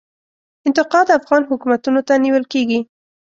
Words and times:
انتقاد 0.67 1.07
افغان 1.19 1.41
حکومتونو 1.49 2.01
ته 2.07 2.13
نیول 2.23 2.43
کیږي. 2.53 2.79